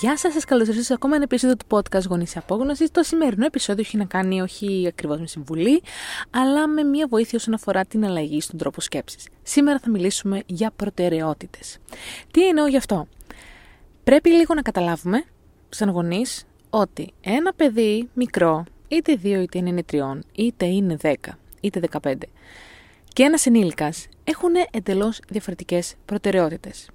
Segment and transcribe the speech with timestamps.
[0.00, 2.90] Γεια σας, σας καλωσορίζω σε ακόμα ένα επεισόδιο του podcast Γονείς Απόγνωσης.
[2.90, 5.82] Το σημερινό επεισόδιο έχει να κάνει όχι ακριβώς με συμβουλή,
[6.30, 9.28] αλλά με μια βοήθεια όσον αφορά την αλλαγή στον τρόπο σκέψης.
[9.42, 11.78] Σήμερα θα μιλήσουμε για προτεραιότητες.
[12.30, 13.06] Τι εννοώ γι' αυτό;
[14.04, 15.24] Πρέπει λίγο να καταλάβουμε,
[15.68, 21.80] σαν γονείς, ότι ένα παιδί μικρό, είτε δύο είτε είναι τριών, είτε είναι δέκα, είτε
[21.80, 22.26] δεκαπέντε,
[23.12, 26.88] και ένας ενήλικας έχουν εντελώς διαφορετικές προτεραιότητες.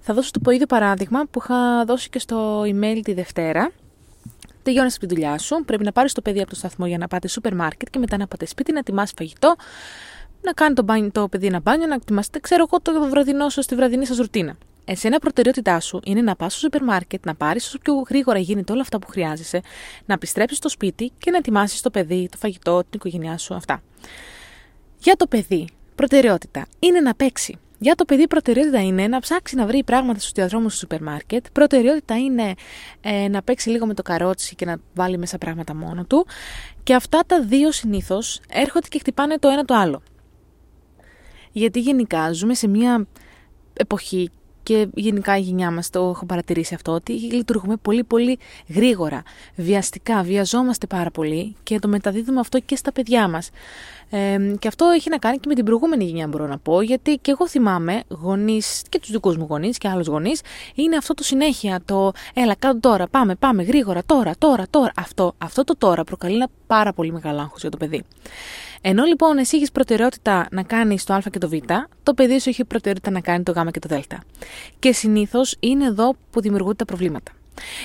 [0.00, 3.72] Θα δώσω το ίδιο παράδειγμα που είχα δώσει και στο email τη Δευτέρα.
[4.62, 7.08] Τελειώνεις από τη δουλειά σου, πρέπει να πάρεις το παιδί από το σταθμό για να
[7.08, 9.56] πάτε σούπερ μάρκετ και μετά να πάτε σπίτι, να ετοιμάσει φαγητό,
[10.42, 13.62] να κάνει το, μπάνι, το παιδί ένα μπάνιο, να ετοιμάσετε, ξέρω εγώ, το βραδινό σου,
[13.62, 14.56] στη βραδινή σας ρουτίνα.
[14.84, 18.72] Εσένα προτεραιότητά σου είναι να πας στο σούπερ μάρκετ, να πάρεις όσο πιο γρήγορα γίνεται
[18.72, 19.60] όλα αυτά που χρειάζεσαι,
[20.06, 23.82] να επιστρέψεις στο σπίτι και να ετοιμάσεις το παιδί, το φαγητό, την οικογένειά σου, αυτά.
[24.98, 27.58] Για το παιδί, προτεραιότητα είναι να παίξει.
[27.82, 31.46] Για το παιδί προτεραιότητα είναι να ψάξει να βρει πράγματα στους διαδρόμους του σούπερ μάρκετ.
[31.52, 32.54] Προτεραιότητα είναι
[33.00, 36.26] ε, να παίξει λίγο με το καρότσι και να βάλει μέσα πράγματα μόνο του.
[36.82, 40.02] Και αυτά τα δύο συνήθως έρχονται και χτυπάνε το ένα το άλλο.
[41.52, 43.06] Γιατί γενικά ζούμε σε μια
[43.72, 44.30] εποχή
[44.62, 49.22] και γενικά η γενιά μας το έχω παρατηρήσει αυτό, ότι λειτουργούμε πολύ πολύ γρήγορα,
[49.56, 53.50] βιαστικά, βιαζόμαστε πάρα πολύ και το μεταδίδουμε αυτό και στα παιδιά μας.
[54.10, 57.18] Ε, και αυτό έχει να κάνει και με την προηγούμενη γενιά, μπορώ να πω, γιατί
[57.22, 60.40] και εγώ θυμάμαι γονείς και τους δικούς μου γονείς και άλλους γονείς,
[60.74, 64.92] είναι αυτό το συνέχεια, το έλα, κάτω τώρα, πάμε, πάμε, γρήγορα, τώρα, τώρα, τώρα.
[64.96, 68.04] Αυτό, αυτό το τώρα προκαλεί ένα πάρα πολύ μεγάλο άγχος για το παιδί.
[68.84, 71.52] Ενώ λοιπόν εσύ έχεις προτεραιότητα να κάνεις το Α και το Β,
[72.02, 73.98] το παιδί σου έχει προτεραιότητα να κάνει το Γ και το Δ.
[74.78, 77.32] Και συνήθως είναι εδώ που δημιουργούνται τα προβλήματα.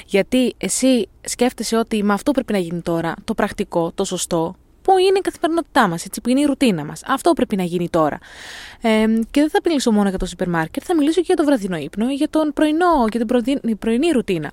[0.06, 4.98] Γιατί εσύ σκέφτεσαι ότι με αυτό πρέπει να γίνει τώρα, το πρακτικό, το σωστό, που
[4.98, 7.02] είναι η καθημερινότητά μας, που είναι η ρουτίνα μας.
[7.08, 8.18] Αυτό πρέπει να γίνει τώρα.
[8.82, 11.44] Ε, και δεν θα μιλήσω μόνο για το σούπερ μάρκετ, θα μιλήσω και για το
[11.44, 13.26] βραδινό ύπνο, για τον πρωινό, για
[13.60, 14.52] την πρωινή ρουτίνα.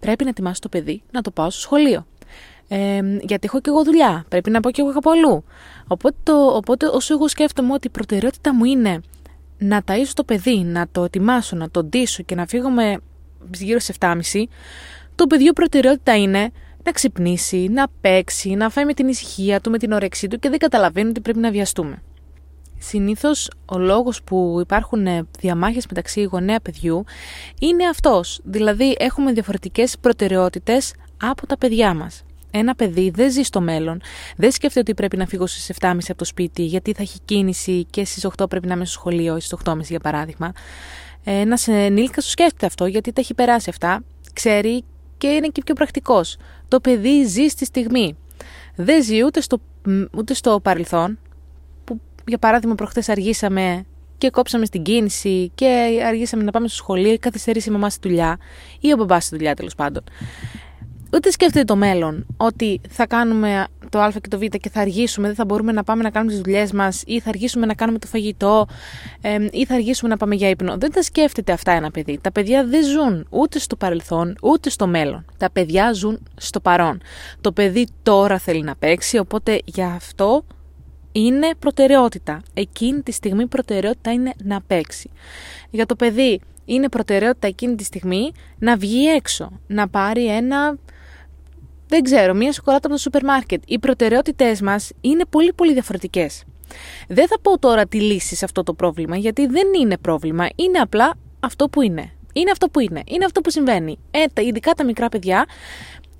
[0.00, 2.06] Πρέπει να ετοιμάσει το παιδί να το πάω στο σχολείο.
[2.68, 4.24] Ε, γιατί έχω και εγώ δουλειά.
[4.28, 5.44] Πρέπει να πάω και εγώ από αλλού.
[5.86, 9.00] Οπότε, το, οπότε όσο εγώ σκέφτομαι ότι η προτεραιότητα μου είναι
[9.58, 12.96] να ταΐσω το παιδί, να το ετοιμάσω, να το ντύσω και να φύγω με
[13.54, 14.20] γύρω σε 7.30,
[15.14, 16.50] το παιδί προτεραιότητα είναι
[16.84, 20.48] να ξυπνήσει, να παίξει, να φάει με την ησυχία του, με την όρεξή του και
[20.48, 22.02] δεν καταλαβαίνει ότι πρέπει να βιαστούμε.
[22.78, 27.04] Συνήθως ο λόγος που υπάρχουν διαμάχες μεταξύ γονέα παιδιού
[27.60, 28.40] είναι αυτός.
[28.44, 32.24] Δηλαδή έχουμε διαφορετικές προτεραιότητες από τα παιδιά μας.
[32.56, 34.00] Ένα παιδί δεν ζει στο μέλλον.
[34.36, 37.84] Δεν σκέφτεται ότι πρέπει να φύγω στις 7.30 από το σπίτι, γιατί θα έχει κίνηση
[37.90, 40.52] και στις 8 πρέπει να είμαι στο σχολείο, ή στις 8.30 για παράδειγμα.
[41.24, 44.02] Ένας ενήλικα το σκέφτεται αυτό, γιατί τα έχει περάσει αυτά.
[44.32, 44.84] Ξέρει
[45.18, 46.36] και είναι και πιο πρακτικός.
[46.68, 48.16] Το παιδί ζει στη στιγμή.
[48.76, 49.60] Δεν ζει ούτε στο,
[50.16, 51.18] ούτε στο παρελθόν,
[51.84, 53.84] που για παράδειγμα προχθές αργήσαμε
[54.18, 58.08] και κόψαμε στην κίνηση και αργήσαμε να πάμε στο σχολείο ή καθυστερήσει η μαμά στη
[58.08, 58.38] δουλειά
[58.80, 60.02] ή ο μπαμπάς στη δουλειά τέλος πάντων
[61.14, 65.26] ούτε σκέφτεται το μέλλον ότι θα κάνουμε το Α και το Β και θα αργήσουμε,
[65.26, 67.98] δεν θα μπορούμε να πάμε να κάνουμε τις δουλειές μας ή θα αργήσουμε να κάνουμε
[67.98, 68.66] το φαγητό
[69.20, 70.76] ε, ή θα αργήσουμε να πάμε για ύπνο.
[70.78, 72.18] Δεν τα σκέφτεται αυτά ένα παιδί.
[72.22, 75.24] Τα παιδιά δεν ζουν ούτε στο παρελθόν ούτε στο μέλλον.
[75.36, 77.00] Τα παιδιά ζουν στο παρόν.
[77.40, 80.44] Το παιδί τώρα θέλει να παίξει, οπότε γι' αυτό
[81.12, 82.42] είναι προτεραιότητα.
[82.54, 85.10] Εκείνη τη στιγμή προτεραιότητα είναι να παίξει.
[85.70, 90.78] Για το παιδί είναι προτεραιότητα εκείνη τη στιγμή να βγει έξω, να πάρει ένα
[91.94, 93.62] δεν ξέρω, μία σοκολάτα από το σούπερ μάρκετ.
[93.66, 96.44] Οι προτεραιότητές μας είναι πολύ πολύ διαφορετικές.
[97.08, 100.46] Δεν θα πω τώρα τη λύση σε αυτό το πρόβλημα, γιατί δεν είναι πρόβλημα.
[100.54, 102.10] Είναι απλά αυτό που είναι.
[102.32, 103.02] Είναι αυτό που είναι.
[103.06, 103.98] Είναι αυτό που συμβαίνει.
[104.10, 105.46] Ε, τα, ειδικά τα μικρά παιδιά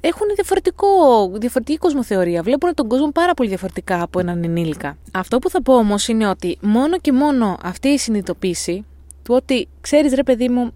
[0.00, 0.86] έχουν διαφορετικό,
[1.34, 2.42] διαφορετική κοσμοθεωρία.
[2.42, 4.96] Βλέπουν τον κόσμο πάρα πολύ διαφορετικά από έναν ενήλικα.
[5.12, 8.84] Αυτό που θα πω όμως είναι ότι μόνο και μόνο αυτή η συνειδητοποίηση
[9.22, 10.72] του ότι ξέρεις ρε παιδί μου,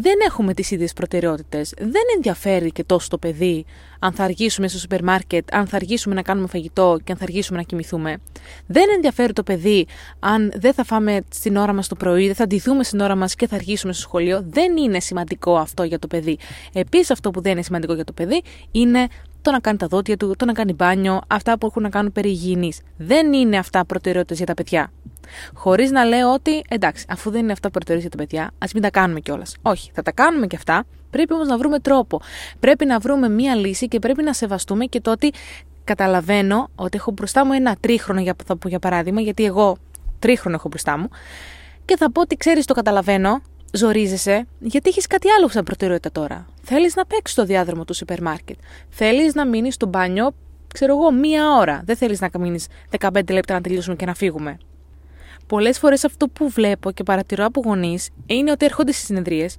[0.00, 1.74] δεν έχουμε τις ίδιες προτεραιότητες.
[1.78, 3.64] Δεν ενδιαφέρει και τόσο το παιδί
[3.98, 7.24] αν θα αργήσουμε στο σούπερ μάρκετ, αν θα αργήσουμε να κάνουμε φαγητό και αν θα
[7.24, 8.16] αργήσουμε να κοιμηθούμε.
[8.66, 9.86] Δεν ενδιαφέρει το παιδί
[10.18, 13.34] αν δεν θα φάμε στην ώρα μας το πρωί, δεν θα ντυθούμε στην ώρα μας
[13.34, 14.44] και θα αργήσουμε στο σχολείο.
[14.48, 16.38] Δεν είναι σημαντικό αυτό για το παιδί.
[16.72, 19.06] Επίσης αυτό που δεν είναι σημαντικό για το παιδί είναι
[19.42, 22.12] το να κάνει τα δόντια του, το να κάνει μπάνιο, αυτά που έχουν να κάνουν
[22.12, 22.80] περί υγιεινής.
[22.96, 24.90] Δεν είναι αυτά προτεραιότητες για τα παιδιά.
[25.54, 28.72] Χωρίς να λέω ότι εντάξει, αφού δεν είναι αυτά που προτεραιότητα για τα παιδιά, ας
[28.72, 29.56] μην τα κάνουμε κιόλας.
[29.62, 30.84] Όχι, θα τα κάνουμε κι αυτά.
[31.10, 32.20] Πρέπει όμως να βρούμε τρόπο.
[32.60, 35.32] Πρέπει να βρούμε μία λύση και πρέπει να σεβαστούμε και το ότι
[35.84, 39.76] καταλαβαίνω ότι έχω μπροστά μου ένα τρίχρονο, για, θα πω για παράδειγμα, γιατί εγώ
[40.18, 41.08] τρίχρονο έχω μπροστά μου,
[41.84, 43.42] και θα πω ότι ξέρεις, το καταλαβαίνω,
[43.72, 46.46] ζορίζεσαι, γιατί έχεις κάτι άλλο σαν προτεραιότητα τώρα.
[46.62, 48.58] Θέλεις να παίξεις το διάδρομο του σούπερ μάρκετ.
[48.88, 50.34] Θέλεις να μείνεις στο μπάνιο,
[50.74, 51.82] ξέρω εγώ, μία ώρα.
[51.84, 52.66] Δεν θέλεις να μείνεις
[52.98, 54.58] 15 λεπτά να τελειώσουμε και να φύγουμε.
[55.48, 59.56] Πολλές φορές αυτό που βλέπω και παρατηρώ από γονείς είναι ότι έρχονται στις συνεδρίες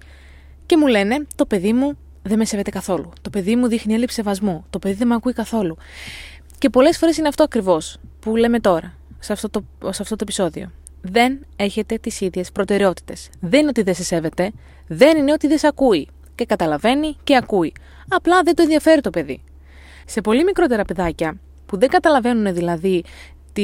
[0.66, 3.12] και μου λένε: Το παιδί μου δεν με σέβεται καθόλου.
[3.22, 4.66] Το παιδί μου δείχνει έλλειψη σεβασμού.
[4.70, 5.78] Το παιδί δεν με ακούει καθόλου.
[6.58, 10.22] Και πολλές φορές είναι αυτό ακριβώς που λέμε τώρα, σε αυτό, το, σε αυτό το
[10.22, 10.72] επεισόδιο.
[11.02, 13.30] Δεν έχετε τις ίδιες προτεραιότητες.
[13.40, 14.52] Δεν είναι ότι δεν σε σέβεται,
[14.88, 16.08] δεν είναι ότι δεν σε ακούει.
[16.36, 17.74] Και καταλαβαίνει και ακούει.
[18.10, 19.44] Απλά δεν το ενδιαφέρει το παιδί.
[20.06, 23.04] Σε πολύ μικρότερα παιδάκια, που δεν καταλαβαίνουν δηλαδή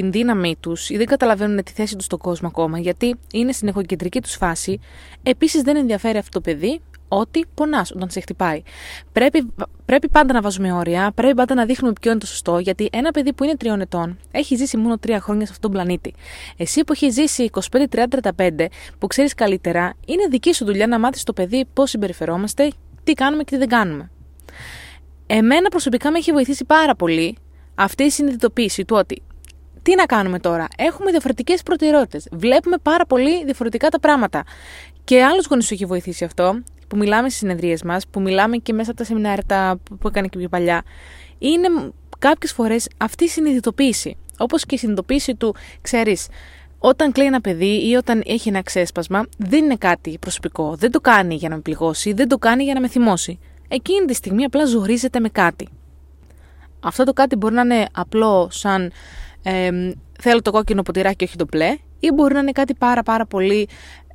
[0.01, 3.67] την δύναμή τους ή δεν καταλαβαίνουν τη θέση τους στον κόσμο ακόμα, γιατί είναι στην
[3.67, 4.79] εγωκεντρική τους φάση,
[5.23, 8.61] επίσης δεν ενδιαφέρει αυτό το παιδί ότι πονάς όταν σε χτυπάει.
[9.11, 9.53] Πρέπει,
[9.85, 13.11] πρέπει πάντα να βάζουμε όρια, πρέπει πάντα να δείχνουμε ποιο είναι το σωστό, γιατί ένα
[13.11, 16.13] παιδί που είναι τριών ετών έχει ζήσει μόνο τρία χρόνια σε αυτόν τον πλανήτη.
[16.57, 17.59] Εσύ που έχεις ζήσει 25,
[17.89, 18.03] 30,
[18.37, 18.65] 35,
[18.99, 22.71] που ξέρεις καλύτερα, είναι δική σου δουλειά να μάθεις το παιδί πώς συμπεριφερόμαστε,
[23.03, 24.11] τι κάνουμε και τι δεν κάνουμε.
[25.27, 27.37] Εμένα προσωπικά με έχει βοηθήσει πάρα πολύ
[27.75, 29.21] αυτή η συνειδητοποίηση του ότι
[29.85, 32.27] τι να κάνουμε τώρα; Έχουμε διαφορετικές προτεραιότητες.
[32.31, 34.43] Βλέπουμε πάρα πολύ διαφορετικά τα πράγματα.
[35.03, 38.73] Και άλλος γονείς σου έχει βοηθήσει αυτό, που μιλάμε στις συνεδρίες μας, που μιλάμε και
[38.73, 40.83] μέσα από τα σεμινάρια που έκανε και πιο παλιά.
[41.37, 41.67] Είναι
[42.19, 44.17] κάποιες φορές αυτή η συνειδητοποίηση.
[44.37, 46.27] Όπως και η συνειδητοποίηση του, ξέρεις,
[46.79, 50.75] όταν κλαίει ένα παιδί ή όταν έχει ένα ξέσπασμα, δεν είναι κάτι προσωπικό.
[50.75, 53.39] Δεν το κάνει για να με πληγώσει, δεν το κάνει για να με θυμώσει.
[53.67, 55.67] Εκείνη τη στιγμή απλά ζορίζεται με κάτι.
[56.79, 58.91] Αυτό το κάτι μπορεί να είναι απλό σαν
[59.47, 63.25] ε, θέλω το κόκκινο ποτηράκι όχι το μπλε ή μπορεί να είναι κάτι πάρα πάρα
[63.25, 63.67] πολύ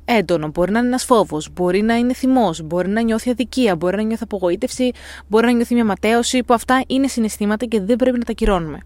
[0.05, 0.47] έντονο.
[0.47, 4.01] Μπορεί να είναι ένας φόβος, μπορεί να είναι θυμός, μπορεί να νιώθει αδικία, μπορεί να
[4.01, 4.91] νιώθει απογοήτευση,
[5.27, 8.77] μπορεί να νιώθει μια ματέωση, που αυτά είναι συναισθήματα και δεν πρέπει να τα κυρώνουμε.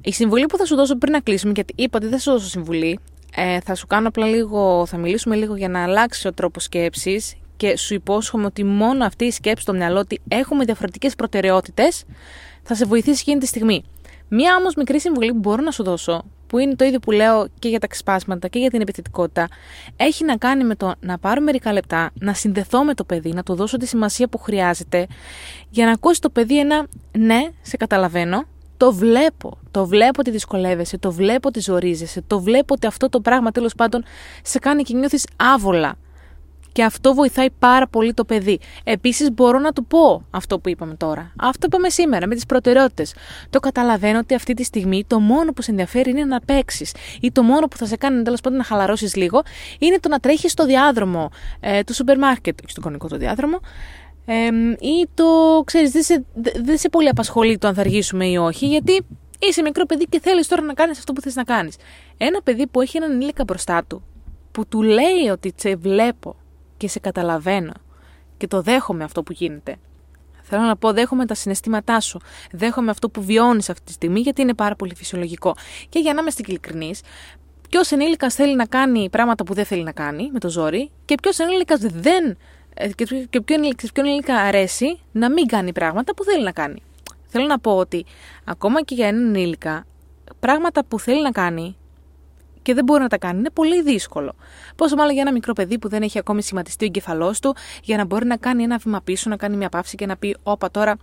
[0.00, 2.30] Η συμβουλή που θα σου δώσω πριν να κλείσουμε, γιατί είπα ότι δεν θα σου
[2.30, 2.98] δώσω συμβουλή,
[3.36, 7.34] ε, θα σου κάνω απλά λίγο, θα μιλήσουμε λίγο για να αλλάξει ο τρόπος σκέψης
[7.56, 12.04] και σου υπόσχομαι ότι μόνο αυτή η σκέψη στο μυαλό ότι έχουμε διαφορετικές προτεραιότητες
[12.62, 13.84] θα σε βοηθήσει εκείνη τη στιγμή.
[14.28, 17.46] Μία όμως μικρή συμβουλή που μπορώ να σου δώσω, που είναι το ίδιο που λέω
[17.58, 19.48] και για τα ξεσπάσματα και για την επιθετικότητα,
[19.96, 23.42] έχει να κάνει με το να πάρω μερικά λεπτά, να συνδεθώ με το παιδί, να
[23.42, 25.06] του δώσω τη σημασία που χρειάζεται,
[25.70, 26.86] για να ακούσει το παιδί ένα
[27.18, 28.44] ναι, σε καταλαβαίνω,
[28.76, 29.58] το βλέπω.
[29.70, 33.74] Το βλέπω ότι δυσκολεύεσαι, το βλέπω ότι ζορίζεσαι, το βλέπω ότι αυτό το πράγμα τέλος
[33.74, 34.04] πάντων
[34.42, 35.96] σε κάνει και νιώθεις άβολα
[36.74, 38.58] και αυτό βοηθάει πάρα πολύ το παιδί.
[38.84, 41.32] Επίσης, μπορώ να του πω αυτό που είπαμε τώρα.
[41.40, 43.14] Αυτό που είπαμε σήμερα με τις προτεραιότητες.
[43.50, 46.94] Το καταλαβαίνω ότι αυτή τη στιγμή το μόνο που σε ενδιαφέρει είναι να παίξεις.
[47.20, 49.42] Ή το μόνο που θα σε κάνει τέλος πάντων να χαλαρώσεις λίγο
[49.78, 51.30] είναι το να τρέχεις στο διάδρομο
[51.60, 53.60] ε, του σούπερ μάρκετ, όχι στον κονικό το διάδρομο.
[54.26, 54.48] Ε,
[54.80, 55.24] ή το
[55.64, 56.24] ξέρεις, δεν σε,
[56.62, 59.06] δεν σε πολύ απασχολεί το αν θα αργήσουμε ή όχι, γιατί
[59.38, 61.76] είσαι μικρό παιδί και θέλεις τώρα να κάνεις αυτό που θες να κάνεις.
[62.16, 64.02] Ένα παιδί που έχει έναν ενήλικα μπροστά του,
[64.52, 66.36] που του λέει ότι σε βλέπω,
[66.76, 67.72] και σε καταλαβαίνω
[68.36, 69.76] και το δέχομαι αυτό που γίνεται.
[70.42, 72.20] Θέλω να πω, δέχομαι τα συναισθήματά σου.
[72.52, 75.54] Δέχομαι αυτό που βιώνεις αυτή τη στιγμή, γιατί είναι πάρα πολύ φυσιολογικό.
[75.88, 76.94] Και για να είμαστε ειλικρινεί,
[77.70, 81.14] ποιος ενήλικας θέλει να κάνει πράγματα που δεν θέλει να κάνει με το ζόρι, και
[81.22, 82.36] ποιος ενήλικας δεν.
[82.74, 82.88] Ε,
[83.30, 83.56] και ποιο
[83.94, 86.82] ενήλικα αρέσει να μην κάνει πράγματα που θέλει να κάνει.
[87.26, 88.04] Θέλω να πω ότι
[88.44, 89.86] ακόμα και για έναν ενήλικα,
[90.40, 91.76] πράγματα που θέλει να κάνει
[92.64, 93.38] και δεν μπορεί να τα κάνει.
[93.38, 94.34] Είναι πολύ δύσκολο.
[94.76, 97.96] Πόσο μάλλον για ένα μικρό παιδί που δεν έχει ακόμη σχηματιστεί ο εγκεφαλός του, για
[97.96, 100.70] να μπορεί να κάνει ένα βήμα πίσω, να κάνει μια παύση και να πει: Όπα
[100.70, 100.96] τώρα,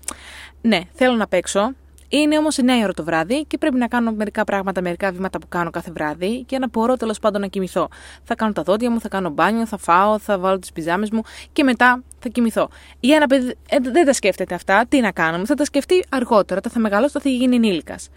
[0.61, 1.73] ναι, θέλω να παίξω.
[2.13, 5.47] Είναι όμως 9 ώρα το βράδυ και πρέπει να κάνω μερικά πράγματα, μερικά βήματα που
[5.47, 7.87] κάνω κάθε βράδυ και να μπορώ τέλος πάντων να κοιμηθώ.
[8.23, 11.21] Θα κάνω τα δόντια μου, θα κάνω μπάνιο, θα φάω, θα βάλω τις πιζάμες μου
[11.53, 12.69] και μετά θα κοιμηθώ.
[12.99, 16.61] Για ένα παιδί ε, δεν τα σκέφτεται αυτά, τι να κάνουμε, θα τα σκεφτεί αργότερα,
[16.69, 18.09] θα μεγαλώσει, θα γίνει ενήλικας.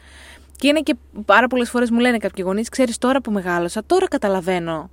[0.57, 0.95] Και είναι και
[1.25, 4.91] πάρα πολλές φορές μου λένε κάποιοι γονείς, ξέρεις τώρα που μεγάλωσα, τώρα καταλαβαίνω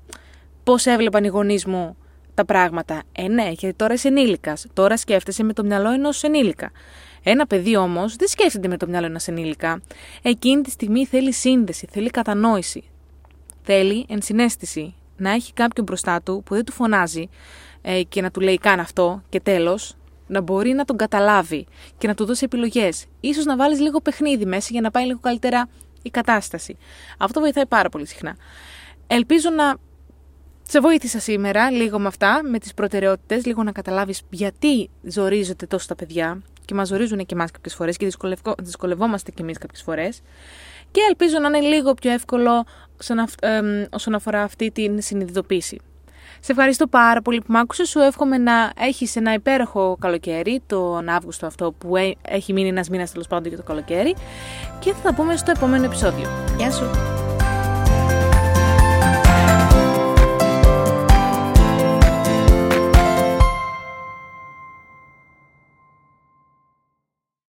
[0.63, 1.95] πώς έβλεπαν οι γονείς μου
[2.33, 3.03] τα πράγματα.
[3.11, 4.65] Ε, ναι, γιατί τώρα είσαι ενήλικας.
[4.73, 6.71] Τώρα σκέφτεσαι με το μυαλό ενός ενήλικα.
[7.23, 9.81] Ένα παιδί όμως δεν σκέφτεται με το μυαλό ενό ενήλικα.
[10.21, 12.83] Εκείνη τη στιγμή θέλει σύνδεση, θέλει κατανόηση.
[13.61, 14.95] Θέλει ενσυναίσθηση.
[15.17, 17.29] Να έχει κάποιον μπροστά του που δεν του φωνάζει
[17.81, 19.95] ε, και να του λέει κάνε αυτό και τέλος,
[20.31, 23.05] να μπορεί να τον καταλάβει και να του δώσει επιλογές.
[23.35, 25.69] σω να βάλεις λίγο παιχνίδι μέσα για να πάει λίγο καλύτερα
[26.01, 26.77] η κατάσταση.
[27.17, 28.35] Αυτό βοηθάει πάρα πολύ συχνά.
[29.07, 29.75] Ελπίζω να
[30.67, 35.87] σε βοήθησα σήμερα λίγο με αυτά, με τις προτεραιότητες, λίγο να καταλάβεις γιατί ζορίζονται τόσο
[35.87, 38.07] τα παιδιά και μας ζορίζουν και εμάς κάποιες φορές και
[38.61, 40.21] δυσκολευόμαστε και εμείς κάποιες φορές.
[40.91, 42.65] Και ελπίζω να είναι λίγο πιο εύκολο
[43.91, 45.79] όσον αφορά αυτή την συνειδητοποίηση.
[46.43, 47.89] Σε ευχαριστώ πάρα πολύ που μ' άκουσες.
[47.89, 53.11] Σου εύχομαι να έχεις ένα υπέροχο καλοκαίρι, τον Αύγουστο αυτό που έχει μείνει ένας μήνας
[53.11, 54.15] τέλος πάντων για το καλοκαίρι.
[54.79, 56.29] Και θα τα πούμε στο επόμενο επεισόδιο.
[56.57, 57.20] Γεια σου!